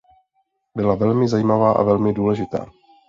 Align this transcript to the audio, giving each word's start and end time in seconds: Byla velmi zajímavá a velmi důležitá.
Byla 0.75 0.95
velmi 0.95 1.27
zajímavá 1.27 1.73
a 1.73 1.83
velmi 1.83 2.13
důležitá. 2.13 2.65